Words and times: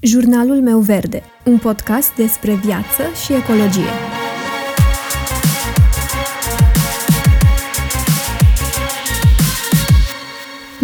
Jurnalul 0.00 0.60
meu 0.60 0.78
verde, 0.78 1.22
un 1.44 1.58
podcast 1.58 2.14
despre 2.14 2.54
viață 2.54 3.02
și 3.24 3.32
ecologie. 3.32 3.90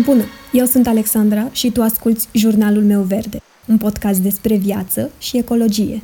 Bună, 0.05 0.25
eu 0.53 0.65
sunt 0.65 0.87
Alexandra 0.87 1.49
și 1.53 1.71
tu 1.71 1.83
asculți 1.83 2.29
Jurnalul 2.33 2.83
meu 2.83 3.01
verde, 3.01 3.43
un 3.67 3.79
podcast 3.79 4.21
despre 4.21 4.57
viață 4.57 5.11
și 5.19 5.37
ecologie. 5.37 6.03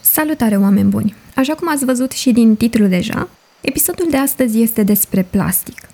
Salutare, 0.00 0.56
oameni 0.56 0.90
buni! 0.90 1.14
Așa 1.36 1.54
cum 1.54 1.68
ați 1.68 1.84
văzut 1.84 2.10
și 2.10 2.32
din 2.32 2.56
titlu 2.56 2.86
deja, 2.86 3.28
episodul 3.60 4.06
de 4.10 4.16
astăzi 4.16 4.60
este 4.60 4.82
despre 4.82 5.22
plastic. 5.30 5.91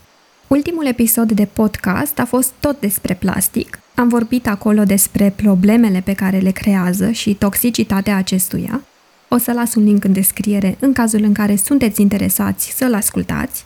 Ultimul 0.49 0.87
episod 0.87 1.33
de 1.33 1.45
podcast 1.45 2.19
a 2.19 2.25
fost 2.25 2.53
tot 2.61 2.81
despre 2.81 3.15
plastic. 3.15 3.81
Am 3.95 4.09
vorbit 4.09 4.47
acolo 4.47 4.85
despre 4.85 5.33
problemele 5.37 6.01
pe 6.05 6.13
care 6.13 6.39
le 6.39 6.51
creează 6.51 7.11
și 7.11 7.35
toxicitatea 7.35 8.17
acestuia. 8.17 8.83
O 9.29 9.37
să 9.37 9.53
las 9.53 9.75
un 9.75 9.85
link 9.85 10.05
în 10.05 10.13
descriere 10.13 10.77
în 10.81 10.93
cazul 10.93 11.23
în 11.23 11.33
care 11.33 11.57
sunteți 11.57 12.01
interesați 12.01 12.73
să-l 12.77 12.95
ascultați. 12.95 13.65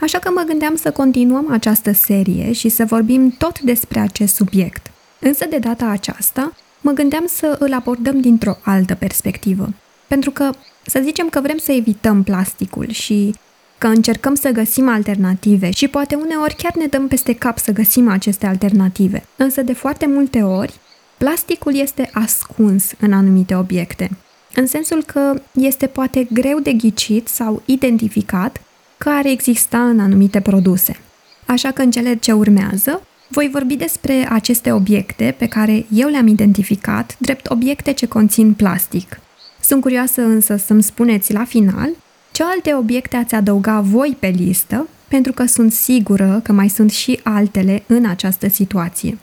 Așa 0.00 0.18
că 0.18 0.30
mă 0.34 0.42
gândeam 0.46 0.76
să 0.76 0.90
continuăm 0.90 1.52
această 1.52 1.92
serie 1.92 2.52
și 2.52 2.68
să 2.68 2.84
vorbim 2.84 3.30
tot 3.38 3.60
despre 3.60 4.00
acest 4.00 4.34
subiect. 4.34 4.90
Însă 5.18 5.46
de 5.50 5.58
data 5.58 5.86
aceasta, 5.86 6.52
mă 6.80 6.90
gândeam 6.90 7.24
să 7.26 7.56
îl 7.58 7.74
abordăm 7.74 8.20
dintr-o 8.20 8.56
altă 8.62 8.94
perspectivă. 8.94 9.72
Pentru 10.06 10.30
că 10.30 10.50
să 10.86 11.00
zicem 11.02 11.28
că 11.28 11.40
vrem 11.40 11.58
să 11.58 11.72
evităm 11.72 12.22
plasticul 12.22 12.88
și 12.88 13.34
că 13.80 13.86
încercăm 13.86 14.34
să 14.34 14.50
găsim 14.50 14.88
alternative 14.88 15.70
și 15.70 15.88
poate 15.88 16.14
uneori 16.14 16.54
chiar 16.54 16.74
ne 16.74 16.86
dăm 16.86 17.08
peste 17.08 17.34
cap 17.34 17.58
să 17.58 17.72
găsim 17.72 18.08
aceste 18.08 18.46
alternative. 18.46 19.24
Însă 19.36 19.62
de 19.62 19.72
foarte 19.72 20.06
multe 20.06 20.42
ori, 20.42 20.74
plasticul 21.18 21.76
este 21.76 22.10
ascuns 22.12 22.92
în 22.98 23.12
anumite 23.12 23.54
obiecte, 23.54 24.10
în 24.54 24.66
sensul 24.66 25.02
că 25.02 25.42
este 25.52 25.86
poate 25.86 26.26
greu 26.32 26.58
de 26.58 26.72
ghicit 26.72 27.28
sau 27.28 27.62
identificat 27.64 28.60
că 28.98 29.08
ar 29.08 29.26
exista 29.26 29.88
în 29.88 30.00
anumite 30.00 30.40
produse. 30.40 30.96
Așa 31.46 31.70
că 31.70 31.82
în 31.82 31.90
cele 31.90 32.16
ce 32.16 32.32
urmează, 32.32 33.02
voi 33.28 33.48
vorbi 33.52 33.76
despre 33.76 34.28
aceste 34.30 34.72
obiecte 34.72 35.34
pe 35.38 35.46
care 35.46 35.86
eu 35.94 36.08
le-am 36.08 36.26
identificat 36.26 37.16
drept 37.18 37.50
obiecte 37.50 37.92
ce 37.92 38.06
conțin 38.06 38.54
plastic. 38.54 39.20
Sunt 39.60 39.80
curioasă 39.80 40.22
însă 40.22 40.56
să-mi 40.56 40.82
spuneți 40.82 41.32
la 41.32 41.44
final 41.44 41.90
ce 42.32 42.42
alte 42.42 42.74
obiecte 42.74 43.16
ați 43.16 43.34
adăuga 43.34 43.80
voi 43.80 44.16
pe 44.18 44.26
listă, 44.26 44.88
pentru 45.08 45.32
că 45.32 45.44
sunt 45.44 45.72
sigură 45.72 46.40
că 46.44 46.52
mai 46.52 46.68
sunt 46.68 46.90
și 46.90 47.20
altele 47.22 47.82
în 47.86 48.06
această 48.06 48.48
situație. 48.48 49.18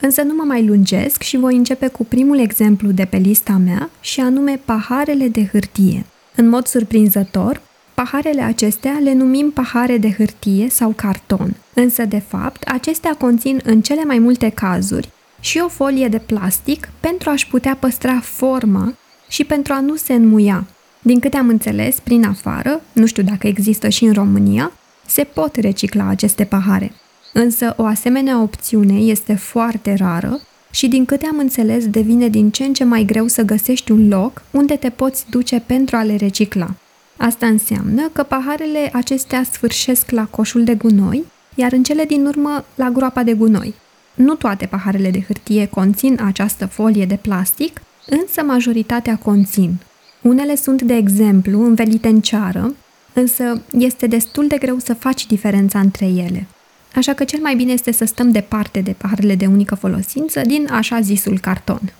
Însă 0.00 0.22
nu 0.22 0.34
mă 0.34 0.42
mai 0.42 0.66
lungesc 0.66 1.22
și 1.22 1.36
voi 1.36 1.56
începe 1.56 1.88
cu 1.88 2.04
primul 2.04 2.38
exemplu 2.38 2.90
de 2.90 3.04
pe 3.04 3.16
lista 3.16 3.60
mea 3.64 3.90
și 4.00 4.20
anume 4.20 4.60
paharele 4.64 5.28
de 5.28 5.46
hârtie. 5.46 6.04
În 6.34 6.48
mod 6.48 6.66
surprinzător, 6.66 7.60
paharele 7.94 8.42
acestea 8.42 8.98
le 9.02 9.12
numim 9.12 9.50
pahare 9.50 9.98
de 9.98 10.12
hârtie 10.12 10.68
sau 10.68 10.92
carton, 10.96 11.56
însă 11.74 12.04
de 12.04 12.22
fapt 12.28 12.62
acestea 12.62 13.14
conțin 13.18 13.60
în 13.64 13.80
cele 13.80 14.04
mai 14.04 14.18
multe 14.18 14.48
cazuri 14.48 15.10
și 15.40 15.58
o 15.58 15.68
folie 15.68 16.08
de 16.08 16.18
plastic 16.18 16.88
pentru 17.00 17.30
a-și 17.30 17.46
putea 17.46 17.76
păstra 17.80 18.20
forma 18.20 18.94
și 19.28 19.44
pentru 19.44 19.72
a 19.72 19.80
nu 19.80 19.96
se 19.96 20.12
înmuia, 20.12 20.66
din 21.02 21.20
câte 21.20 21.36
am 21.36 21.48
înțeles, 21.48 21.98
prin 22.00 22.24
afară, 22.24 22.80
nu 22.92 23.06
știu 23.06 23.22
dacă 23.22 23.46
există 23.46 23.88
și 23.88 24.04
în 24.04 24.12
România, 24.12 24.72
se 25.06 25.24
pot 25.24 25.56
recicla 25.56 26.08
aceste 26.08 26.44
pahare. 26.44 26.92
Însă 27.32 27.74
o 27.76 27.84
asemenea 27.84 28.40
opțiune 28.40 28.94
este 28.94 29.34
foarte 29.34 29.94
rară 29.94 30.40
și 30.70 30.88
din 30.88 31.04
câte 31.04 31.26
am 31.26 31.38
înțeles 31.38 31.86
devine 31.86 32.28
din 32.28 32.50
ce 32.50 32.64
în 32.64 32.72
ce 32.72 32.84
mai 32.84 33.04
greu 33.04 33.26
să 33.26 33.42
găsești 33.42 33.90
un 33.90 34.08
loc 34.08 34.42
unde 34.50 34.76
te 34.76 34.90
poți 34.90 35.24
duce 35.30 35.62
pentru 35.66 35.96
a 35.96 36.02
le 36.02 36.16
recicla. 36.16 36.74
Asta 37.16 37.46
înseamnă 37.46 38.08
că 38.12 38.22
paharele 38.22 38.90
acestea 38.92 39.42
sfârșesc 39.42 40.10
la 40.10 40.24
coșul 40.24 40.64
de 40.64 40.74
gunoi, 40.74 41.24
iar 41.54 41.72
în 41.72 41.82
cele 41.82 42.04
din 42.04 42.26
urmă 42.26 42.64
la 42.74 42.90
groapa 42.90 43.22
de 43.22 43.32
gunoi. 43.32 43.74
Nu 44.14 44.34
toate 44.34 44.66
paharele 44.66 45.10
de 45.10 45.20
hârtie 45.20 45.66
conțin 45.66 46.20
această 46.24 46.66
folie 46.66 47.06
de 47.06 47.16
plastic, 47.16 47.80
însă 48.06 48.42
majoritatea 48.42 49.16
conțin. 49.16 49.74
Unele 50.22 50.54
sunt, 50.54 50.82
de 50.82 50.94
exemplu, 50.94 51.64
învelite 51.64 52.08
în 52.08 52.20
ceară, 52.20 52.74
însă 53.12 53.62
este 53.78 54.06
destul 54.06 54.46
de 54.46 54.56
greu 54.56 54.78
să 54.78 54.94
faci 54.94 55.26
diferența 55.26 55.80
între 55.80 56.06
ele. 56.06 56.46
Așa 56.94 57.12
că 57.12 57.24
cel 57.24 57.40
mai 57.40 57.54
bine 57.54 57.72
este 57.72 57.92
să 57.92 58.04
stăm 58.04 58.30
departe 58.30 58.80
de 58.80 58.94
paharele 58.98 59.34
de 59.34 59.46
unică 59.46 59.74
folosință 59.74 60.40
din 60.40 60.68
așa 60.70 61.00
zisul 61.00 61.38
carton. 61.38 61.92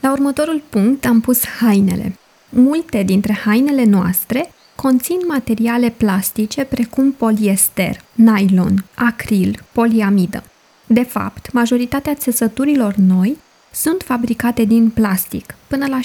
La 0.00 0.12
următorul 0.12 0.62
punct 0.68 1.06
am 1.06 1.20
pus 1.20 1.44
hainele. 1.46 2.18
Multe 2.48 3.02
dintre 3.02 3.32
hainele 3.44 3.84
noastre 3.84 4.52
conțin 4.74 5.18
materiale 5.28 5.90
plastice 5.90 6.64
precum 6.64 7.12
poliester, 7.12 8.00
nylon, 8.14 8.84
acril, 8.94 9.62
poliamidă. 9.72 10.44
De 10.86 11.02
fapt, 11.02 11.52
majoritatea 11.52 12.14
țesăturilor 12.14 12.94
noi 12.94 13.36
sunt 13.76 14.02
fabricate 14.02 14.64
din 14.64 14.88
plastic, 14.88 15.54
până 15.66 15.86
la 15.86 16.00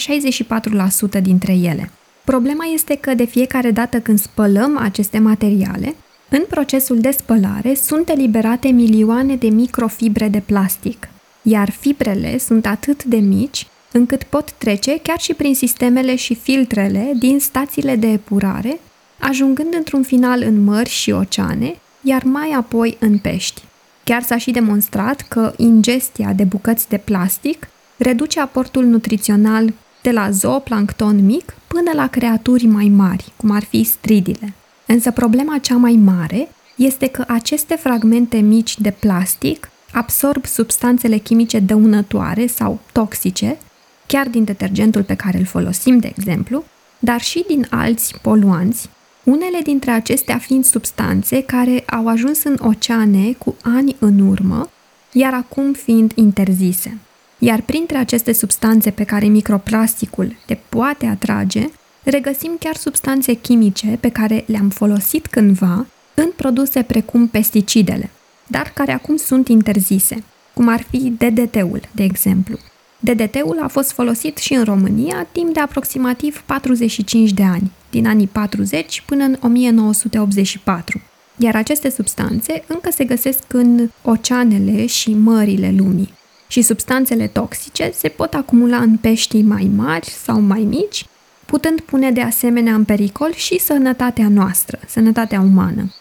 64% 1.18 1.22
dintre 1.22 1.54
ele. 1.54 1.92
Problema 2.24 2.66
este 2.74 2.96
că 2.96 3.14
de 3.14 3.26
fiecare 3.26 3.72
dată 3.72 4.00
când 4.00 4.20
spălăm 4.20 4.78
aceste 4.78 5.20
materiale, 5.20 5.96
în 6.30 6.44
procesul 6.50 7.00
de 7.00 7.12
spălare 7.12 7.74
sunt 7.74 8.10
eliberate 8.10 8.68
milioane 8.68 9.36
de 9.36 9.48
microfibre 9.48 10.28
de 10.28 10.40
plastic, 10.46 11.08
iar 11.42 11.70
fibrele 11.70 12.38
sunt 12.38 12.66
atât 12.66 13.04
de 13.04 13.18
mici 13.18 13.68
încât 13.92 14.24
pot 14.24 14.52
trece 14.52 15.00
chiar 15.00 15.20
și 15.20 15.34
prin 15.34 15.56
sistemele 15.56 16.16
și 16.16 16.36
filtrele 16.36 17.12
din 17.20 17.40
stațiile 17.40 17.96
de 17.96 18.08
epurare, 18.08 18.80
ajungând 19.20 19.74
într-un 19.78 20.04
final 20.04 20.42
în 20.42 20.64
mări 20.64 20.90
și 20.90 21.12
oceane, 21.12 21.76
iar 22.02 22.24
mai 22.24 22.52
apoi 22.52 22.98
în 23.00 23.18
pești. 23.18 23.62
Chiar 24.12 24.24
s-a 24.24 24.38
și 24.38 24.52
demonstrat 24.52 25.22
că 25.22 25.54
ingestia 25.58 26.34
de 26.34 26.44
bucăți 26.44 26.90
de 26.90 26.98
plastic 26.98 27.68
reduce 27.98 28.40
aportul 28.40 28.86
nutrițional 28.86 29.74
de 30.02 30.12
la 30.12 30.32
zooplancton 30.32 31.26
mic 31.26 31.56
până 31.68 31.92
la 31.94 32.08
creaturi 32.08 32.66
mai 32.66 32.86
mari, 32.96 33.32
cum 33.36 33.52
ar 33.52 33.64
fi 33.64 33.84
stridile. 33.84 34.54
Însă 34.86 35.12
problema 35.12 35.58
cea 35.58 35.76
mai 35.76 35.92
mare 35.92 36.50
este 36.76 37.08
că 37.08 37.24
aceste 37.28 37.76
fragmente 37.76 38.38
mici 38.38 38.80
de 38.80 38.92
plastic 38.92 39.70
absorb 39.92 40.46
substanțele 40.46 41.18
chimice 41.18 41.60
dăunătoare 41.60 42.48
sau 42.48 42.80
toxice, 42.92 43.58
chiar 44.08 44.28
din 44.28 44.44
detergentul 44.44 45.04
pe 45.04 45.16
care 45.16 45.38
îl 45.38 45.46
folosim, 45.46 46.00
de 46.00 46.14
exemplu, 46.18 46.64
dar 47.00 47.22
și 47.22 47.44
din 47.48 47.68
alți 47.70 48.14
poluanți, 48.22 48.90
unele 49.24 49.60
dintre 49.64 49.92
acestea 49.92 50.38
fiind 50.38 50.66
substanțe 50.66 51.42
care 51.44 51.84
au 51.88 52.08
ajuns 52.08 52.44
în 52.44 52.58
oceane 52.60 53.32
cu 53.32 53.56
ani 53.64 53.96
în 54.00 54.20
urmă, 54.20 54.70
iar 55.12 55.34
acum 55.34 55.74
fiind 55.74 56.12
interzise. 56.16 56.98
Iar 57.40 57.62
printre 57.62 57.98
aceste 57.98 58.32
substanțe 58.32 58.92
pe 58.92 59.04
care 59.04 59.26
microplasticul 59.26 60.36
le 60.48 60.60
poate 60.70 61.06
atrage, 61.06 61.70
regăsim 62.04 62.56
chiar 62.60 62.76
substanțe 62.76 63.34
chimice 63.34 63.98
pe 64.00 64.10
care 64.10 64.44
le-am 64.48 64.70
folosit 64.70 65.28
cândva 65.28 65.86
în 66.14 66.32
produse 66.36 66.82
precum 66.82 67.28
pesticidele, 67.28 68.10
dar 68.48 68.72
care 68.76 68.92
acum 68.92 69.16
sunt 69.16 69.48
interzise, 69.48 70.24
cum 70.54 70.68
ar 70.68 70.82
fi 70.90 70.98
DDT-ul, 70.98 71.82
de 71.92 72.04
exemplu. 72.04 72.58
DDT-ul 73.04 73.60
a 73.62 73.68
fost 73.68 73.92
folosit 73.92 74.38
și 74.38 74.54
în 74.54 74.64
România 74.64 75.28
timp 75.32 75.54
de 75.54 75.60
aproximativ 75.60 76.44
45 76.46 77.32
de 77.32 77.44
ani, 77.44 77.72
din 77.90 78.08
anii 78.08 78.28
40 78.28 79.04
până 79.06 79.24
în 79.24 79.38
1984. 79.42 81.02
Iar 81.38 81.56
aceste 81.56 81.90
substanțe 81.90 82.64
încă 82.68 82.92
se 82.92 83.04
găsesc 83.04 83.44
în 83.48 83.90
oceanele 84.04 84.86
și 84.86 85.14
mările 85.14 85.74
lumii. 85.78 86.14
Și 86.48 86.62
substanțele 86.62 87.28
toxice 87.28 87.92
se 87.94 88.08
pot 88.08 88.34
acumula 88.34 88.78
în 88.78 88.98
peștii 88.98 89.44
mai 89.44 89.72
mari 89.76 90.10
sau 90.10 90.42
mai 90.42 90.62
mici, 90.62 91.06
putând 91.46 91.80
pune 91.80 92.12
de 92.12 92.22
asemenea 92.22 92.74
în 92.74 92.84
pericol 92.84 93.34
și 93.34 93.60
sănătatea 93.60 94.28
noastră, 94.30 94.80
sănătatea 94.88 95.40
umană. 95.40 95.94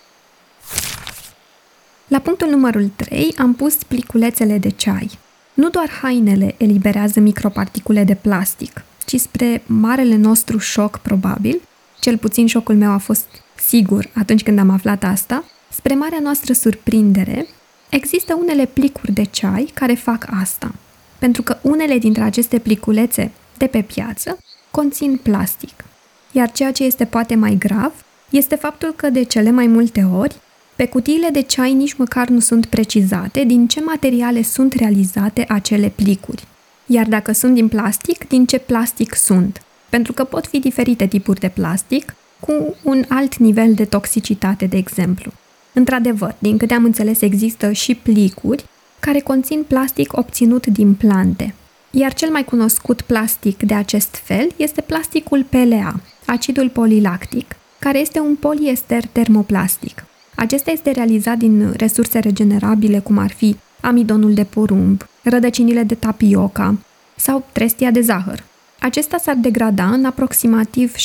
La 2.06 2.18
punctul 2.18 2.48
numărul 2.48 2.90
3 2.96 3.34
am 3.38 3.54
pus 3.54 3.74
pliculețele 3.74 4.58
de 4.58 4.68
ceai. 4.68 5.18
Nu 5.60 5.70
doar 5.70 5.90
hainele 6.02 6.54
eliberează 6.56 7.20
microparticule 7.20 8.04
de 8.04 8.14
plastic, 8.14 8.84
ci 9.06 9.16
spre 9.16 9.62
marele 9.66 10.16
nostru 10.16 10.58
șoc 10.58 10.98
probabil, 10.98 11.60
cel 11.98 12.18
puțin 12.18 12.46
șocul 12.46 12.74
meu 12.74 12.90
a 12.90 12.98
fost 12.98 13.26
sigur 13.54 14.10
atunci 14.14 14.42
când 14.42 14.58
am 14.58 14.70
aflat 14.70 15.04
asta, 15.04 15.44
spre 15.70 15.94
marea 15.94 16.18
noastră 16.22 16.52
surprindere, 16.52 17.46
există 17.88 18.34
unele 18.34 18.66
plicuri 18.66 19.12
de 19.12 19.24
ceai 19.24 19.70
care 19.74 19.94
fac 19.94 20.26
asta, 20.40 20.74
pentru 21.18 21.42
că 21.42 21.58
unele 21.62 21.98
dintre 21.98 22.22
aceste 22.22 22.58
pliculețe 22.58 23.30
de 23.56 23.66
pe 23.66 23.82
piață 23.82 24.38
conțin 24.70 25.20
plastic. 25.22 25.84
Iar 26.32 26.52
ceea 26.52 26.72
ce 26.72 26.84
este 26.84 27.04
poate 27.04 27.34
mai 27.34 27.56
grav 27.58 27.92
este 28.30 28.54
faptul 28.54 28.92
că 28.96 29.10
de 29.10 29.22
cele 29.22 29.50
mai 29.50 29.66
multe 29.66 30.02
ori, 30.02 30.36
Pe 30.80 30.86
cutiile 30.86 31.28
de 31.32 31.40
ceai 31.40 31.72
nici 31.72 31.92
măcar 31.92 32.28
nu 32.28 32.38
sunt 32.38 32.66
precizate 32.66 33.44
din 33.44 33.66
ce 33.66 33.80
materiale 33.80 34.42
sunt 34.42 34.72
realizate 34.72 35.44
acele 35.48 35.88
plicuri. 35.88 36.44
Iar 36.86 37.06
dacă 37.06 37.32
sunt 37.32 37.54
din 37.54 37.68
plastic, 37.68 38.28
din 38.28 38.46
ce 38.46 38.58
plastic 38.58 39.14
sunt. 39.14 39.62
Pentru 39.88 40.12
că 40.12 40.24
pot 40.24 40.46
fi 40.46 40.58
diferite 40.58 41.06
tipuri 41.06 41.40
de 41.40 41.48
plastic, 41.48 42.14
cu 42.40 42.76
un 42.82 43.04
alt 43.08 43.36
nivel 43.36 43.74
de 43.74 43.84
toxicitate, 43.84 44.66
de 44.66 44.76
exemplu. 44.76 45.32
Într-adevăr, 45.72 46.34
din 46.38 46.56
câte 46.56 46.74
am 46.74 46.84
înțeles, 46.84 47.20
există 47.20 47.72
și 47.72 47.94
plicuri 47.94 48.64
care 49.00 49.20
conțin 49.20 49.64
plastic 49.66 50.16
obținut 50.16 50.66
din 50.66 50.94
plante. 50.94 51.54
Iar 51.90 52.14
cel 52.14 52.30
mai 52.30 52.44
cunoscut 52.44 53.00
plastic 53.00 53.62
de 53.62 53.74
acest 53.74 54.14
fel 54.14 54.48
este 54.56 54.80
plasticul 54.80 55.44
PLA, 55.44 56.00
acidul 56.26 56.68
polilactic, 56.68 57.56
care 57.78 57.98
este 57.98 58.20
un 58.20 58.36
poliester 58.36 59.06
termoplastic. 59.06 60.04
Acesta 60.40 60.70
este 60.70 60.90
realizat 60.90 61.36
din 61.36 61.72
resurse 61.76 62.18
regenerabile, 62.18 62.98
cum 62.98 63.18
ar 63.18 63.30
fi 63.30 63.56
amidonul 63.80 64.34
de 64.34 64.44
porumb, 64.44 65.06
rădăcinile 65.22 65.82
de 65.82 65.94
tapioca 65.94 66.78
sau 67.16 67.44
trestia 67.52 67.90
de 67.90 68.00
zahăr. 68.00 68.44
Acesta 68.78 69.18
s-ar 69.18 69.34
degrada 69.34 69.84
în 69.90 70.04
aproximativ 70.04 70.94
6-24 70.96 70.98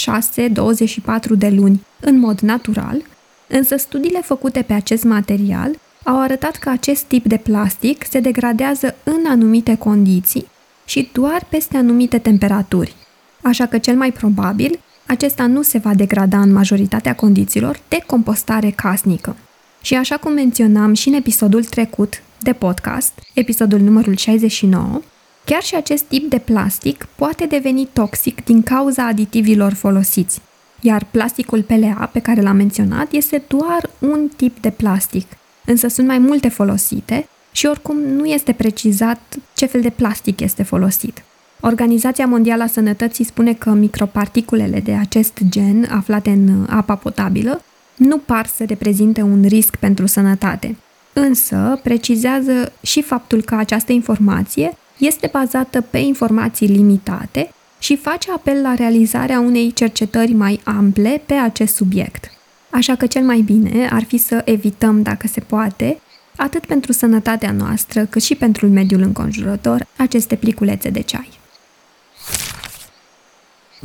de 1.38 1.50
luni, 1.50 1.86
în 2.00 2.20
mod 2.20 2.40
natural, 2.40 3.02
însă 3.48 3.76
studiile 3.78 4.22
făcute 4.22 4.62
pe 4.62 4.74
acest 4.74 5.04
material 5.04 5.80
au 6.04 6.20
arătat 6.20 6.56
că 6.56 6.70
acest 6.70 7.04
tip 7.04 7.26
de 7.26 7.38
plastic 7.38 8.06
se 8.10 8.20
degradează 8.20 8.96
în 9.04 9.26
anumite 9.28 9.76
condiții 9.76 10.48
și 10.86 11.10
doar 11.14 11.46
peste 11.50 11.78
anumite 11.78 12.18
temperaturi. 12.18 12.96
Așa 13.42 13.66
că 13.66 13.78
cel 13.78 13.96
mai 13.96 14.12
probabil, 14.12 14.80
acesta 15.06 15.46
nu 15.46 15.62
se 15.62 15.78
va 15.78 15.94
degrada 15.94 16.40
în 16.42 16.52
majoritatea 16.52 17.16
condițiilor 17.16 17.80
de 17.88 18.04
compostare 18.06 18.69
casnică. 18.69 19.36
Și 19.81 19.96
așa 19.96 20.18
cum 20.18 20.34
menționam 20.34 20.94
și 20.94 21.07
în 21.07 21.13
episodul 21.13 21.63
trecut 21.63 22.22
de 22.40 22.54
podcast, 22.54 23.13
episodul 23.34 23.80
numărul 23.80 24.16
69, 24.16 25.02
chiar 25.46 25.63
și 25.63 25.75
acest 25.75 26.04
tip 26.04 26.30
de 26.30 26.38
plastic 26.38 27.07
poate 27.16 27.46
deveni 27.46 27.88
toxic 27.94 28.44
din 28.44 28.63
cauza 28.63 29.07
aditivilor 29.07 29.74
folosiți. 29.74 30.42
Iar 30.81 31.06
plasticul 31.12 31.63
PLA 31.63 32.10
pe 32.13 32.19
care 32.19 32.42
l-am 32.42 32.56
menționat 32.56 33.12
este 33.12 33.44
doar 33.48 33.90
un 34.00 34.30
tip 34.36 34.60
de 34.62 34.69
plastic, 34.69 35.28
însă 35.66 35.88
sunt 35.88 36.08
mai 36.08 36.18
multe 36.18 36.50
folosite 36.50 37.28
și 37.51 37.66
oricum 37.66 37.98
nu 37.98 38.25
este 38.25 38.51
precizat 38.51 39.36
ce 39.54 39.66
fel 39.66 39.81
de 39.81 39.90
plastic 39.90 40.40
este 40.40 40.63
folosit. 40.63 41.24
Organizația 41.60 42.25
Mondială 42.25 42.63
a 42.63 42.68
Sănătății 42.68 43.24
spune 43.24 43.54
că 43.54 43.69
microparticulele 43.69 44.80
de 44.80 44.94
acest 44.94 45.40
gen 45.50 45.88
aflate 45.92 46.30
în 46.30 46.66
apa 46.69 46.96
potabilă 46.96 47.62
nu 47.96 48.18
par 48.18 48.46
să 48.46 48.63
reprezinte 48.68 49.22
un 49.22 49.44
risc 49.48 49.75
pentru 49.75 50.06
sănătate, 50.06 50.75
însă 51.13 51.80
precizează 51.84 52.72
și 52.81 53.02
faptul 53.02 53.42
că 53.42 53.56
această 53.56 53.92
informație 53.92 54.78
este 54.98 55.30
bazată 55.31 55.81
pe 55.81 55.98
informații 55.98 56.68
limitate 56.68 57.50
și 57.80 57.96
face 57.96 58.31
apel 58.31 58.62
la 58.62 58.74
realizarea 58.74 59.40
unei 59.40 59.72
cercetări 59.72 60.34
mai 60.34 60.62
ample 60.63 61.22
pe 61.25 61.34
acest 61.34 61.75
subiect. 61.75 62.31
Așa 62.69 62.96
că 62.96 63.06
cel 63.06 63.24
mai 63.24 63.40
bine 63.40 63.90
ar 63.92 64.04
fi 64.04 64.18
să 64.18 64.42
evităm, 64.46 65.01
dacă 65.01 65.28
se 65.28 65.40
poate, 65.40 66.00
atât 66.36 66.66
pentru 66.66 66.92
sănătatea 66.92 67.51
noastră, 67.51 68.06
cât 68.06 68.24
și 68.24 68.36
pentru 68.36 68.68
mediul 68.68 69.01
înconjurător, 69.01 69.88
aceste 69.98 70.36
pliculețe 70.36 70.90
de 70.90 71.01
ceai. 71.01 71.44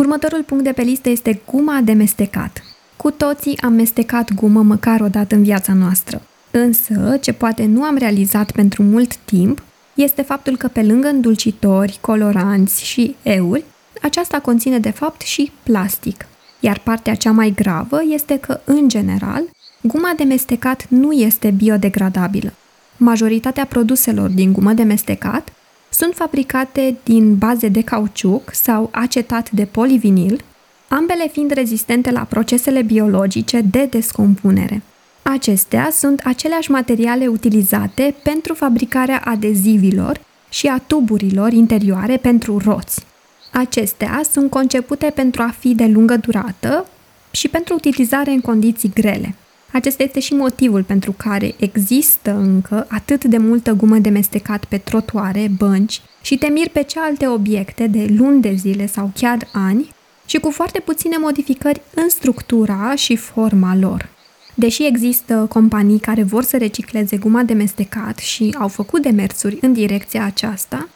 Următorul 0.00 0.42
punct 0.42 0.64
de 0.64 0.72
pe 0.72 0.82
listă 0.82 1.08
este 1.08 1.40
guma 1.50 1.80
de 1.84 1.92
mestecat. 1.92 2.62
Cu 2.96 3.10
toții 3.10 3.58
am 3.60 3.72
mestecat 3.72 4.34
gumă 4.34 4.62
măcar 4.62 5.00
o 5.00 5.08
dată 5.08 5.34
în 5.34 5.42
viața 5.42 5.72
noastră. 5.72 6.22
Însă, 6.50 7.18
ce 7.20 7.32
poate 7.32 7.64
nu 7.66 7.82
am 7.82 7.96
realizat 7.96 8.50
pentru 8.50 8.82
mult 8.82 9.16
timp, 9.16 9.62
este 9.94 10.22
faptul 10.22 10.56
că 10.56 10.68
pe 10.68 10.82
lângă 10.82 11.08
îndulcitori, 11.08 11.98
coloranți 12.00 12.84
și 12.84 13.16
euri, 13.22 13.64
aceasta 14.02 14.38
conține 14.38 14.78
de 14.78 14.90
fapt 14.90 15.20
și 15.20 15.52
plastic. 15.62 16.26
Iar 16.60 16.78
partea 16.78 17.14
cea 17.14 17.32
mai 17.32 17.52
gravă 17.56 18.00
este 18.08 18.38
că, 18.38 18.60
în 18.64 18.88
general, 18.88 19.42
guma 19.82 20.12
de 20.16 20.24
mestecat 20.24 20.86
nu 20.88 21.12
este 21.12 21.50
biodegradabilă. 21.50 22.52
Majoritatea 22.96 23.66
produselor 23.66 24.30
din 24.30 24.52
gumă 24.52 24.72
de 24.72 24.82
mestecat 24.82 25.52
sunt 26.00 26.14
fabricate 26.14 26.96
din 27.02 27.36
baze 27.36 27.68
de 27.68 27.82
cauciuc 27.82 28.54
sau 28.54 28.88
acetat 28.92 29.50
de 29.50 29.64
polivinil, 29.64 30.44
ambele 30.88 31.28
fiind 31.32 31.50
rezistente 31.50 32.10
la 32.10 32.20
procesele 32.20 32.82
biologice 32.82 33.60
de 33.60 33.84
descompunere. 33.84 34.82
Acestea 35.22 35.88
sunt 35.92 36.20
aceleași 36.24 36.70
materiale 36.70 37.26
utilizate 37.26 38.14
pentru 38.22 38.54
fabricarea 38.54 39.22
adezivilor 39.24 40.20
și 40.48 40.66
a 40.66 40.78
tuburilor 40.78 41.52
interioare 41.52 42.16
pentru 42.16 42.58
roți. 42.58 43.04
Acestea 43.52 44.20
sunt 44.30 44.50
concepute 44.50 45.12
pentru 45.14 45.42
a 45.42 45.54
fi 45.58 45.74
de 45.74 45.86
lungă 45.86 46.16
durată 46.16 46.86
și 47.30 47.48
pentru 47.48 47.74
utilizare 47.74 48.30
în 48.30 48.40
condiții 48.40 48.92
grele. 48.94 49.34
Acesta 49.72 50.02
este 50.02 50.20
și 50.20 50.34
motivul 50.34 50.82
pentru 50.82 51.14
care 51.16 51.54
există 51.58 52.30
încă 52.30 52.86
atât 52.88 53.24
de 53.24 53.36
multă 53.36 53.72
gumă 53.72 53.98
de 53.98 54.08
mestecat 54.08 54.64
pe 54.64 54.78
trotuare, 54.78 55.50
bănci 55.56 56.00
și 56.22 56.36
te 56.36 56.46
miri 56.46 56.68
pe 56.68 56.82
ce 56.82 56.98
alte 57.00 57.26
obiecte 57.26 57.86
de 57.86 58.06
luni 58.16 58.40
de 58.40 58.54
zile 58.54 58.86
sau 58.86 59.10
chiar 59.14 59.48
ani 59.52 59.88
și 60.26 60.38
cu 60.38 60.50
foarte 60.50 60.80
puține 60.80 61.16
modificări 61.18 61.80
în 61.94 62.08
structura 62.08 62.94
și 62.94 63.16
forma 63.16 63.76
lor. 63.76 64.08
Deși 64.54 64.86
există 64.86 65.46
companii 65.48 65.98
care 65.98 66.22
vor 66.22 66.42
să 66.42 66.56
recicleze 66.56 67.16
guma 67.16 67.42
de 67.42 67.52
mestecat 67.52 68.18
și 68.18 68.56
au 68.58 68.68
făcut 68.68 69.02
demersuri 69.02 69.58
în 69.60 69.72
direcția 69.72 70.24
aceasta, 70.24 70.88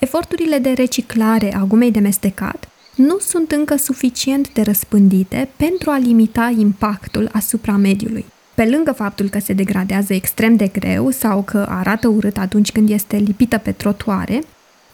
eforturile 0.00 0.58
de 0.58 0.70
reciclare 0.70 1.54
a 1.54 1.64
gumei 1.64 1.90
de 1.90 2.00
mestecat 2.00 2.68
nu 3.00 3.18
sunt 3.18 3.50
încă 3.50 3.76
suficient 3.76 4.52
de 4.52 4.62
răspândite 4.62 5.48
pentru 5.56 5.90
a 5.90 5.98
limita 5.98 6.54
impactul 6.58 7.28
asupra 7.32 7.76
mediului. 7.76 8.24
Pe 8.54 8.64
lângă 8.64 8.92
faptul 8.92 9.28
că 9.28 9.38
se 9.38 9.52
degradează 9.52 10.14
extrem 10.14 10.56
de 10.56 10.66
greu 10.66 11.10
sau 11.10 11.42
că 11.42 11.66
arată 11.68 12.08
urât 12.08 12.36
atunci 12.36 12.72
când 12.72 12.90
este 12.90 13.16
lipită 13.16 13.58
pe 13.58 13.72
trotuare, 13.72 14.42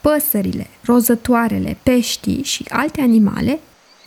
păsările, 0.01 0.67
rozătoarele, 0.85 1.77
peștii 1.83 2.43
și 2.43 2.65
alte 2.69 3.01
animale 3.01 3.59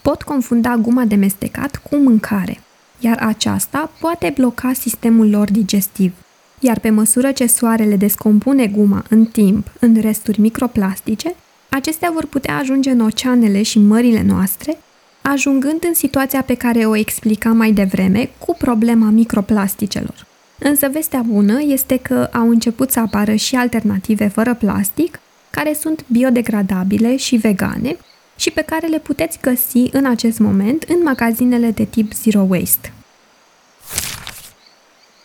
pot 0.02 0.23
confunda 0.23 0.76
guma 0.76 1.05
de 1.05 1.14
mestecat 1.14 1.76
cu 1.76 1.97
mâncare, 1.97 2.61
iar 2.99 3.19
aceasta 3.19 3.91
poate 4.00 4.32
bloca 4.37 4.73
sistemul 4.73 5.31
lor 5.31 5.50
digestiv. 5.50 6.12
Iar 6.61 6.79
pe 6.79 6.91
măsură 6.91 7.32
ce 7.32 7.47
soarele 7.47 7.97
descompune 7.97 8.67
guma 8.67 9.05
în 9.08 9.25
timp 9.25 9.67
în 9.81 9.97
resturi 10.00 10.40
microplastice, 10.40 11.35
acestea 11.71 12.11
vor 12.12 12.27
putea 12.27 12.57
ajunge 12.57 12.91
în 12.91 13.00
oceanele 13.00 13.62
și 13.62 13.79
mările 13.79 14.23
noastre, 14.23 14.79
ajungând 15.23 15.85
în 15.85 15.95
situația 15.95 16.43
pe 16.43 16.55
care 16.55 16.87
o 16.87 16.97
explicam 16.97 17.57
mai 17.57 17.73
devreme 17.73 18.31
cu 18.39 18.55
problema 18.59 19.11
microplasticelor. 19.11 20.27
Însă 20.59 20.89
vestea 20.93 21.23
bună 21.27 21.62
este 21.62 21.97
că 21.97 22.29
au 22.33 22.49
început 22.49 22.91
să 22.91 23.00
apară 23.00 23.35
și 23.35 23.57
alternative 23.57 24.29
fără 24.29 24.55
plastic, 24.55 25.21
care 25.50 25.75
sunt 25.81 26.05
biodegradabile 26.07 27.17
și 27.17 27.37
vegane 27.37 27.97
și 28.37 28.50
pe 28.50 28.62
care 28.62 28.87
le 28.87 28.99
puteți 28.99 29.39
găsi 29.41 29.89
în 29.93 30.05
acest 30.05 30.39
moment 30.39 30.83
în 30.83 31.03
magazinele 31.03 31.71
de 31.71 31.85
tip 31.85 32.12
Zero 32.12 32.47
Waste. 32.49 32.93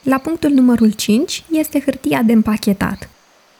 La 0.04 0.18
punctul 0.18 0.50
numărul 0.50 0.92
5 0.92 1.44
este 1.52 1.80
hârtia 1.80 2.22
de 2.22 2.32
împachetat. 2.32 3.10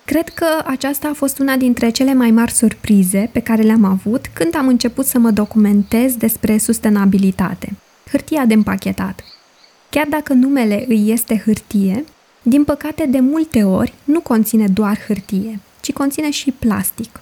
Cred 0.06 0.30
că 0.30 0.46
aceasta 0.66 1.08
a 1.08 1.14
fost 1.14 1.40
una 1.40 1.56
dintre 1.56 1.90
cele 1.90 2.14
mai 2.14 2.32
mari 2.32 2.52
surprize 2.52 3.30
pe 3.32 3.40
care 3.40 3.62
le-am 3.62 3.84
avut 3.84 4.26
când 4.34 4.56
am 4.56 4.68
început 4.68 5.06
să 5.06 5.20
mă 5.20 5.32
documentez 5.32 6.16
despre 6.16 6.58
sustenabilitate. 6.58 7.74
Hârtia 8.12 8.46
de 8.46 8.54
împachetat. 8.54 9.24
Chiar 9.90 10.08
dacă 10.10 10.34
numele 10.34 10.86
îi 10.88 11.12
este 11.12 11.42
hârtie, 11.46 12.06
din 12.42 12.64
păcate 12.64 13.06
de 13.06 13.20
multe 13.20 13.64
ori 13.64 13.94
nu 14.04 14.20
conține 14.20 14.68
doar 14.68 15.00
hârtie, 15.08 15.60
ci 15.82 15.92
conține 15.94 16.32
și 16.32 16.52
plastic. 16.52 17.20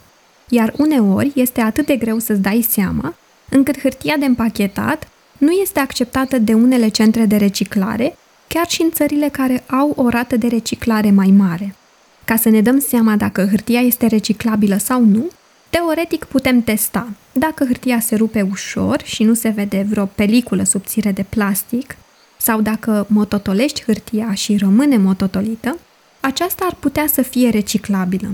Iar 0.49 0.73
uneori 0.77 1.31
este 1.35 1.61
atât 1.61 1.85
de 1.85 1.95
greu 1.95 2.19
să-ți 2.19 2.41
dai 2.41 2.61
seama, 2.69 3.15
încât 3.49 3.79
hârtia 3.79 4.17
de 4.17 4.25
împachetat 4.25 5.07
nu 5.37 5.51
este 5.51 5.79
acceptată 5.79 6.37
de 6.37 6.53
unele 6.53 6.87
centre 6.87 7.25
de 7.25 7.35
reciclare, 7.35 8.17
chiar 8.47 8.67
și 8.67 8.81
în 8.81 8.91
țările 8.91 9.29
care 9.29 9.63
au 9.67 9.93
o 9.95 10.09
rată 10.09 10.37
de 10.37 10.47
reciclare 10.47 11.11
mai 11.11 11.33
mare. 11.37 11.75
Ca 12.25 12.35
să 12.35 12.49
ne 12.49 12.61
dăm 12.61 12.79
seama 12.79 13.15
dacă 13.15 13.47
hârtia 13.49 13.79
este 13.79 14.07
reciclabilă 14.07 14.77
sau 14.77 15.05
nu, 15.05 15.29
teoretic 15.69 16.25
putem 16.25 16.61
testa. 16.61 17.09
Dacă 17.31 17.65
hârtia 17.65 17.99
se 17.99 18.15
rupe 18.15 18.41
ușor 18.41 19.01
și 19.03 19.23
nu 19.23 19.33
se 19.33 19.49
vede 19.49 19.85
vreo 19.89 20.05
peliculă 20.05 20.63
subțire 20.63 21.11
de 21.11 21.25
plastic, 21.29 21.95
sau 22.37 22.61
dacă 22.61 23.05
mototolești 23.09 23.83
hârtia 23.83 24.33
și 24.33 24.57
rămâne 24.57 24.97
mototolită, 24.97 25.77
aceasta 26.19 26.65
ar 26.69 26.75
putea 26.79 27.07
să 27.07 27.21
fie 27.21 27.49
reciclabilă. 27.49 28.29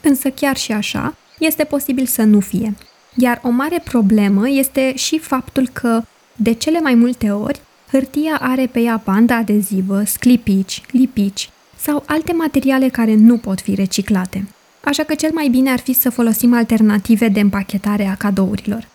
Însă 0.00 0.30
chiar 0.30 0.56
și 0.56 0.72
așa, 0.72 1.16
este 1.38 1.64
posibil 1.64 2.06
să 2.06 2.22
nu 2.22 2.40
fie. 2.40 2.74
Iar 3.14 3.40
o 3.42 3.48
mare 3.48 3.80
problemă 3.84 4.48
este 4.48 4.96
și 4.96 5.18
faptul 5.18 5.68
că, 5.72 6.02
de 6.36 6.52
cele 6.52 6.80
mai 6.80 6.94
multe 6.94 7.30
ori, 7.30 7.60
Hârtia 7.90 8.38
are 8.40 8.66
pe 8.66 8.80
ea 8.80 9.00
bandă 9.04 9.32
adezivă, 9.32 10.02
sclipici, 10.04 10.82
lipici 10.90 11.50
sau 11.80 12.02
alte 12.06 12.32
materiale 12.32 12.88
care 12.88 13.14
nu 13.14 13.36
pot 13.36 13.60
fi 13.60 13.74
reciclate. 13.74 14.48
Așa 14.84 15.02
că 15.02 15.14
cel 15.14 15.30
mai 15.32 15.48
bine 15.48 15.70
ar 15.70 15.78
fi 15.78 15.92
să 15.92 16.10
folosim 16.10 16.54
alternative 16.54 17.28
de 17.28 17.40
împachetare 17.40 18.06
a 18.06 18.14
cadourilor. 18.14 18.88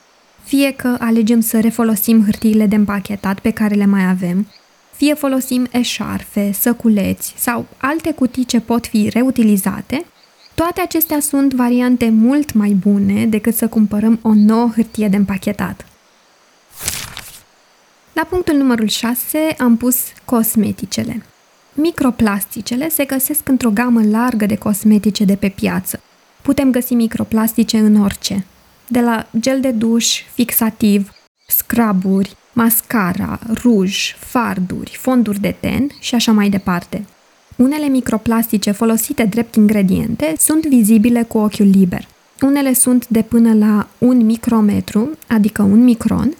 Fie 0.43 0.71
că 0.71 0.97
alegem 0.99 1.39
să 1.39 1.59
refolosim 1.59 2.23
hârtiile 2.23 2.65
de 2.65 2.75
împachetat 2.75 3.39
pe 3.39 3.51
care 3.51 3.75
le 3.75 3.85
mai 3.85 4.09
avem, 4.09 4.47
fie 4.95 5.13
folosim 5.13 5.67
eșarfe, 5.71 6.51
săculeți 6.51 7.33
sau 7.37 7.65
alte 7.77 8.11
cutii 8.11 8.45
ce 8.45 8.59
pot 8.59 8.87
fi 8.87 9.09
reutilizate, 9.09 10.05
toate 10.55 10.81
acestea 10.81 11.19
sunt 11.19 11.53
variante 11.53 12.09
mult 12.09 12.53
mai 12.53 12.69
bune 12.69 13.25
decât 13.25 13.55
să 13.55 13.67
cumpărăm 13.67 14.19
o 14.21 14.33
nouă 14.33 14.71
hârtie 14.75 15.07
de 15.07 15.15
împachetat. 15.15 15.85
La 18.13 18.23
punctul 18.23 18.55
numărul 18.55 18.87
6 18.87 19.55
am 19.57 19.77
pus 19.77 19.97
cosmeticele. 20.25 21.23
Microplasticele 21.75 22.89
se 22.89 23.05
găsesc 23.05 23.49
într-o 23.49 23.69
gamă 23.69 24.01
largă 24.03 24.45
de 24.45 24.55
cosmetice 24.55 25.23
de 25.23 25.35
pe 25.35 25.49
piață. 25.49 25.99
Putem 26.41 26.71
găsi 26.71 26.93
microplastice 26.93 27.77
în 27.77 28.01
orice, 28.01 28.45
de 28.87 28.99
la 28.99 29.27
gel 29.39 29.61
de 29.61 29.71
duș, 29.71 30.21
fixativ, 30.33 31.11
scraburi, 31.47 32.35
mascara, 32.53 33.39
ruj, 33.53 34.15
farduri, 34.19 34.97
fonduri 34.99 35.39
de 35.39 35.55
ten 35.59 35.87
și 35.99 36.15
așa 36.15 36.31
mai 36.31 36.49
departe. 36.49 37.05
Unele 37.55 37.87
microplastice 37.87 38.71
folosite 38.71 39.23
drept 39.23 39.55
ingrediente 39.55 40.33
sunt 40.37 40.65
vizibile 40.65 41.23
cu 41.23 41.37
ochiul 41.37 41.69
liber. 41.69 42.07
Unele 42.41 42.73
sunt 42.73 43.07
de 43.07 43.21
până 43.21 43.53
la 43.53 43.87
un 43.97 44.25
micrometru, 44.25 45.09
adică 45.27 45.61
un 45.61 45.83
micron, 45.83 46.35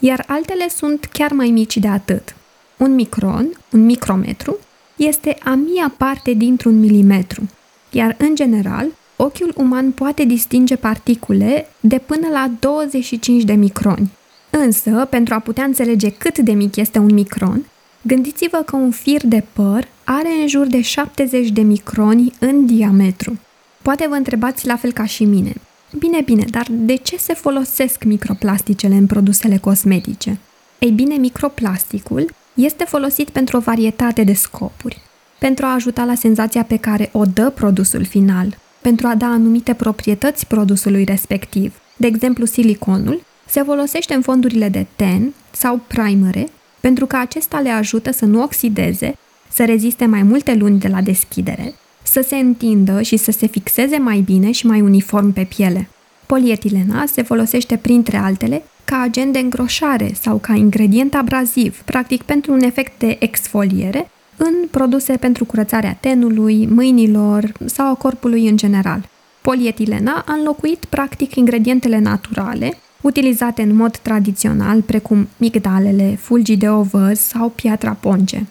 iar 0.00 0.24
altele 0.26 0.68
sunt 0.68 1.04
chiar 1.12 1.32
mai 1.32 1.50
mici 1.50 1.76
de 1.76 1.88
atât. 1.88 2.36
Un 2.76 2.94
micron, 2.94 3.48
un 3.72 3.84
micrometru, 3.84 4.58
este 4.98 5.36
a 5.44 5.54
mia 5.54 5.94
parte 5.96 6.32
dintr-un 6.32 6.78
milimetru, 6.78 7.48
iar 7.90 8.14
în 8.18 8.34
general, 8.34 8.86
ochiul 9.16 9.52
uman 9.56 9.90
poate 9.90 10.24
distinge 10.24 10.76
particule 10.76 11.68
de 11.80 11.98
până 11.98 12.28
la 12.28 12.50
25 12.60 13.42
de 13.42 13.52
microni. 13.52 14.10
Însă, 14.50 15.06
pentru 15.10 15.34
a 15.34 15.38
putea 15.38 15.64
înțelege 15.64 16.10
cât 16.10 16.38
de 16.38 16.52
mic 16.52 16.76
este 16.76 16.98
un 16.98 17.14
micron, 17.14 17.66
gândiți-vă 18.02 18.62
că 18.66 18.76
un 18.76 18.90
fir 18.90 19.26
de 19.26 19.44
păr 19.52 19.88
are 20.04 20.28
în 20.40 20.46
jur 20.46 20.66
de 20.66 20.80
70 20.80 21.48
de 21.48 21.60
microni 21.60 22.32
în 22.38 22.66
diametru. 22.66 23.38
Poate 23.82 24.06
vă 24.08 24.14
întrebați 24.14 24.66
la 24.66 24.76
fel 24.76 24.92
ca 24.92 25.04
și 25.04 25.24
mine. 25.24 25.52
Bine, 25.98 26.20
bine, 26.20 26.44
dar 26.50 26.66
de 26.70 26.94
ce 26.94 27.16
se 27.16 27.34
folosesc 27.34 28.04
microplasticele 28.04 28.94
în 28.94 29.06
produsele 29.06 29.56
cosmetice? 29.56 30.38
Ei 30.78 30.90
bine, 30.90 31.14
microplasticul 31.14 32.30
este 32.64 32.84
folosit 32.84 33.30
pentru 33.30 33.56
o 33.56 33.60
varietate 33.60 34.24
de 34.24 34.32
scopuri. 34.32 35.00
Pentru 35.38 35.64
a 35.64 35.72
ajuta 35.72 36.04
la 36.04 36.14
senzația 36.14 36.62
pe 36.62 36.76
care 36.76 37.08
o 37.12 37.24
dă 37.24 37.50
produsul 37.50 38.04
final, 38.04 38.58
pentru 38.80 39.06
a 39.06 39.14
da 39.14 39.26
anumite 39.26 39.74
proprietăți 39.74 40.46
produsului 40.46 41.04
respectiv. 41.04 41.74
De 41.96 42.06
exemplu, 42.06 42.44
siliconul 42.44 43.22
se 43.46 43.62
folosește 43.62 44.14
în 44.14 44.22
fondurile 44.22 44.68
de 44.68 44.86
ten 44.96 45.34
sau 45.50 45.80
primere 45.86 46.48
pentru 46.80 47.06
că 47.06 47.16
acesta 47.16 47.60
le 47.60 47.70
ajută 47.70 48.12
să 48.12 48.24
nu 48.24 48.42
oxideze, 48.42 49.16
să 49.48 49.64
reziste 49.64 50.06
mai 50.06 50.22
multe 50.22 50.54
luni 50.54 50.78
de 50.78 50.88
la 50.88 51.00
deschidere, 51.00 51.74
să 52.02 52.24
se 52.26 52.36
întindă 52.36 53.02
și 53.02 53.16
să 53.16 53.30
se 53.30 53.46
fixeze 53.46 53.98
mai 53.98 54.20
bine 54.20 54.50
și 54.50 54.66
mai 54.66 54.80
uniform 54.80 55.32
pe 55.32 55.44
piele. 55.44 55.88
Polietilena 56.26 57.06
se 57.06 57.22
folosește 57.22 57.76
printre 57.76 58.16
altele 58.16 58.62
ca 58.90 59.00
agent 59.00 59.32
de 59.32 59.38
îngroșare 59.38 60.10
sau 60.20 60.36
ca 60.36 60.54
ingredient 60.54 61.14
abraziv, 61.14 61.82
practic 61.84 62.22
pentru 62.22 62.52
un 62.52 62.60
efect 62.60 62.98
de 62.98 63.16
exfoliere, 63.20 64.10
în 64.36 64.54
produse 64.70 65.16
pentru 65.16 65.44
curățarea 65.44 65.96
tenului, 66.00 66.66
mâinilor 66.66 67.52
sau 67.64 67.90
a 67.90 67.94
corpului 67.94 68.48
în 68.48 68.56
general. 68.56 69.08
Polietilena 69.40 70.24
a 70.26 70.32
înlocuit 70.32 70.84
practic 70.84 71.34
ingredientele 71.34 71.98
naturale, 71.98 72.78
utilizate 73.00 73.62
în 73.62 73.74
mod 73.74 73.96
tradițional, 73.96 74.82
precum 74.82 75.28
migdalele, 75.36 76.18
fulgi 76.20 76.56
de 76.56 76.68
ovăz 76.68 77.18
sau 77.18 77.48
piatra 77.48 77.96
ponce. 78.00 78.46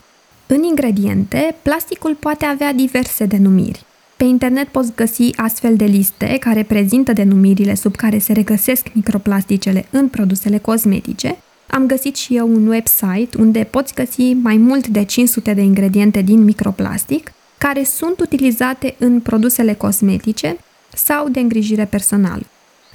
În 0.47 0.63
ingrediente, 0.63 1.55
plasticul 1.61 2.15
poate 2.15 2.45
avea 2.45 2.73
diverse 2.73 3.25
denumiri. 3.25 3.86
Pe 4.17 4.23
internet 4.23 4.67
poți 4.67 4.91
găsi 4.95 5.29
astfel 5.35 5.75
de 5.75 5.85
liste 5.85 6.37
care 6.39 6.63
prezintă 6.63 7.13
denumirile 7.13 7.75
sub 7.75 7.95
care 7.95 8.17
se 8.17 8.33
regăsesc 8.33 8.87
microplasticele 8.93 9.85
în 9.89 10.07
produsele 10.07 10.57
cosmetice. 10.57 11.37
Am 11.67 11.85
găsit 11.85 12.15
și 12.15 12.35
eu 12.35 12.47
un 12.47 12.67
website 12.67 13.37
unde 13.37 13.63
poți 13.63 13.93
găsi 13.93 14.33
mai 14.33 14.57
mult 14.57 14.87
de 14.87 15.03
500 15.03 15.53
de 15.53 15.61
ingrediente 15.61 16.21
din 16.21 16.43
microplastic 16.43 17.31
care 17.57 17.83
sunt 17.83 18.19
utilizate 18.19 18.95
în 18.99 19.19
produsele 19.19 19.73
cosmetice 19.73 20.57
sau 20.93 21.29
de 21.29 21.39
îngrijire 21.39 21.85
personală. 21.85 22.43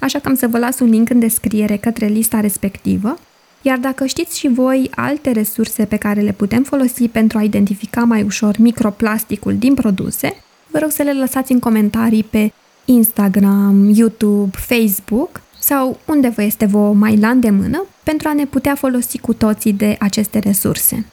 Așa 0.00 0.18
că 0.18 0.28
am 0.28 0.34
să 0.34 0.46
vă 0.46 0.58
las 0.58 0.78
un 0.78 0.90
link 0.90 1.10
în 1.10 1.18
descriere 1.18 1.76
către 1.76 2.06
lista 2.06 2.40
respectivă 2.40 3.18
iar 3.62 3.78
dacă 3.78 4.06
știți 4.06 4.38
și 4.38 4.48
voi 4.48 4.90
alte 4.94 5.30
resurse 5.30 5.84
pe 5.84 5.96
care 5.96 6.20
le 6.20 6.32
putem 6.32 6.62
folosi 6.62 7.08
pentru 7.08 7.38
a 7.38 7.42
identifica 7.42 8.00
mai 8.00 8.22
ușor 8.22 8.56
microplasticul 8.58 9.56
din 9.56 9.74
produse, 9.74 10.34
vă 10.72 10.78
rog 10.78 10.90
să 10.90 11.02
le 11.02 11.12
lăsați 11.12 11.52
în 11.52 11.58
comentarii 11.58 12.24
pe 12.24 12.52
Instagram, 12.84 13.90
YouTube, 13.94 14.56
Facebook 14.58 15.40
sau 15.58 15.98
unde 16.06 16.28
vă 16.28 16.42
este 16.42 16.66
vouă 16.66 16.94
mai 16.94 17.16
la 17.16 17.28
îndemână 17.28 17.84
pentru 18.02 18.28
a 18.28 18.32
ne 18.32 18.46
putea 18.46 18.74
folosi 18.74 19.18
cu 19.18 19.32
toții 19.32 19.72
de 19.72 19.96
aceste 19.98 20.38
resurse. 20.38 21.06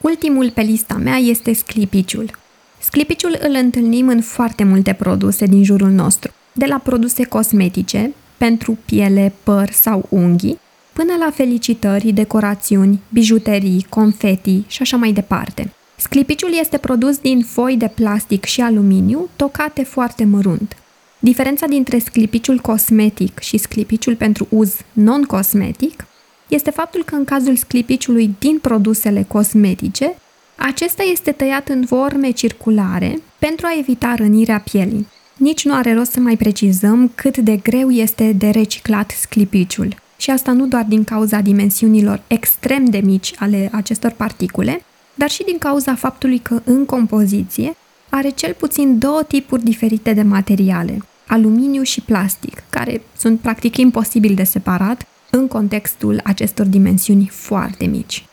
Ultimul 0.00 0.50
pe 0.50 0.60
lista 0.60 0.94
mea 0.94 1.16
este 1.16 1.52
sclipiciul. 1.52 2.30
Sclipiciul 2.78 3.38
îl 3.40 3.54
întâlnim 3.54 4.08
în 4.08 4.20
foarte 4.20 4.64
multe 4.64 4.92
produse 4.92 5.46
din 5.46 5.64
jurul 5.64 5.90
nostru, 5.90 6.32
de 6.52 6.66
la 6.66 6.78
produse 6.78 7.24
cosmetice, 7.24 8.14
pentru 8.36 8.78
piele, 8.84 9.32
păr 9.42 9.70
sau 9.70 10.06
unghii, 10.08 10.58
până 10.92 11.12
la 11.18 11.30
felicitări, 11.30 12.12
decorațiuni, 12.12 13.00
bijuterii, 13.08 13.86
confeti 13.88 14.62
și 14.66 14.82
așa 14.82 14.96
mai 14.96 15.12
departe. 15.12 15.72
Sclipiciul 15.96 16.58
este 16.58 16.78
produs 16.78 17.18
din 17.18 17.42
foi 17.42 17.76
de 17.76 17.90
plastic 17.94 18.44
și 18.44 18.60
aluminiu 18.60 19.28
tocate 19.36 19.82
foarte 19.82 20.24
mărunt. 20.24 20.76
Diferența 21.18 21.66
dintre 21.66 21.98
sclipiciul 21.98 22.58
cosmetic 22.58 23.38
și 23.38 23.56
sclipiciul 23.56 24.16
pentru 24.16 24.46
uz 24.50 24.74
non-cosmetic 24.92 26.06
este 26.48 26.70
faptul 26.70 27.04
că 27.04 27.14
în 27.14 27.24
cazul 27.24 27.56
sclipiciului 27.56 28.34
din 28.38 28.58
produsele 28.58 29.24
cosmetice, 29.28 30.14
acesta 30.56 31.02
este 31.12 31.32
tăiat 31.32 31.68
în 31.68 31.86
forme 31.86 32.30
circulare 32.30 33.20
pentru 33.38 33.66
a 33.66 33.78
evita 33.78 34.14
rănirea 34.14 34.62
pielii. 34.70 35.06
Nici 35.36 35.64
nu 35.64 35.74
are 35.74 35.94
rost 35.94 36.12
să 36.12 36.20
mai 36.20 36.36
precizăm 36.36 37.12
cât 37.14 37.36
de 37.36 37.56
greu 37.56 37.90
este 37.90 38.32
de 38.32 38.50
reciclat 38.50 39.10
sclipiciul. 39.10 39.94
Și 40.16 40.30
asta 40.30 40.52
nu 40.52 40.66
doar 40.66 40.84
din 40.88 41.04
cauza 41.04 41.40
dimensiunilor 41.40 42.22
extrem 42.26 42.84
de 42.84 42.98
mici 42.98 43.32
ale 43.38 43.68
acestor 43.72 44.10
particule, 44.10 44.84
dar 45.18 45.30
și 45.30 45.44
din 45.44 45.58
cauza 45.58 45.94
faptului 45.94 46.38
că 46.38 46.60
în 46.64 46.84
compoziție 46.84 47.76
are 48.08 48.30
cel 48.30 48.54
puțin 48.54 48.98
două 48.98 49.22
tipuri 49.22 49.64
diferite 49.64 50.12
de 50.12 50.22
materiale, 50.22 51.02
aluminiu 51.26 51.82
și 51.82 52.00
plastic, 52.00 52.62
care 52.70 53.02
sunt 53.18 53.40
practic 53.40 53.76
imposibil 53.76 54.34
de 54.34 54.44
separat 54.44 55.06
în 55.30 55.48
contextul 55.48 56.20
acestor 56.24 56.66
dimensiuni 56.66 57.30
foarte 57.32 57.86
mici. 57.86 58.24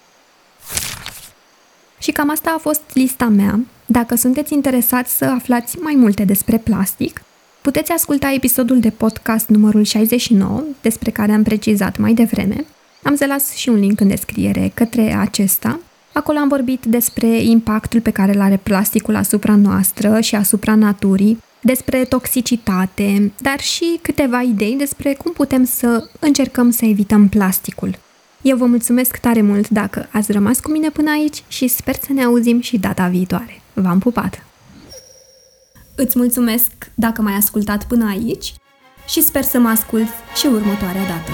Și 2.00 2.12
cam 2.12 2.30
asta 2.30 2.54
a 2.56 2.60
fost 2.60 2.82
lista 2.94 3.26
mea. 3.26 3.60
Dacă 3.86 4.16
sunteți 4.16 4.54
interesați 4.54 5.18
să 5.18 5.26
aflați 5.26 5.78
mai 5.78 5.94
multe 5.96 6.24
despre 6.24 6.58
plastic, 6.58 7.24
puteți 7.62 7.92
asculta 7.92 8.32
episodul 8.32 8.80
de 8.80 8.90
podcast 8.90 9.48
numărul 9.48 9.84
69, 9.84 10.64
despre 10.82 11.12
care 11.12 11.32
am 11.32 11.44
precizat 11.44 11.98
mai 11.98 12.14
devreme. 12.14 12.66
Am 13.04 13.16
să 13.16 13.26
las 13.26 13.54
și 13.54 13.70
un 13.70 13.76
link 13.76 14.00
în 14.00 14.08
descriere 14.08 14.72
către 14.74 15.14
acesta. 15.14 15.80
Acolo 16.14 16.38
am 16.38 16.48
vorbit 16.48 16.86
despre 16.86 17.28
impactul 17.28 18.02
pe 18.02 18.12
care 18.12 18.34
îl 18.34 18.42
are 18.42 18.58
plasticul 18.64 19.16
asupra 19.16 19.56
noastră 19.56 20.20
și 20.20 20.36
asupra 20.36 20.76
naturii, 20.76 21.44
despre 21.60 22.06
toxicitate, 22.06 23.32
dar 23.42 23.60
și 23.60 24.00
câteva 24.02 24.42
idei 24.42 24.76
despre 24.78 25.14
cum 25.14 25.32
putem 25.32 25.64
să 25.64 26.10
încercăm 26.20 26.70
să 26.70 26.86
evităm 26.86 27.28
plasticul. 27.28 27.98
Eu 28.42 28.58
vă 28.58 28.66
mulțumesc 28.66 29.18
tare 29.18 29.42
mult 29.42 29.70
dacă 29.70 30.08
ați 30.12 30.32
rămas 30.32 30.60
cu 30.60 30.72
mine 30.72 30.90
până 30.90 31.12
aici 31.12 31.44
și 31.48 31.68
sper 31.68 31.96
să 31.96 32.14
ne 32.14 32.24
auzim 32.24 32.62
și 32.62 32.78
data 32.78 33.08
viitoare. 33.08 33.62
V-am 33.74 34.00
pupat! 34.00 34.46
Îți 35.96 36.18
mulțumesc 36.18 36.72
dacă 36.96 37.22
m-ai 37.22 37.34
ascultat 37.34 37.88
până 37.88 38.08
aici 38.10 38.54
și 39.08 39.22
sper 39.22 39.44
să 39.44 39.60
mă 39.60 39.68
ascult 39.68 40.08
și 40.36 40.46
următoarea 40.46 41.06
dată. 41.08 41.32